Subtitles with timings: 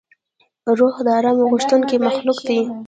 [0.79, 2.59] روح د آرام غوښتونکی مخلوق دی.